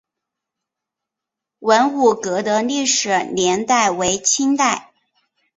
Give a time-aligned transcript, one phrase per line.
[1.59, 4.91] 文武阁的历史年代为清代。